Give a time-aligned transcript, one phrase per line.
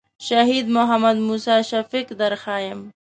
[0.19, 2.79] شهید محمد موسی شفیق در ښیم.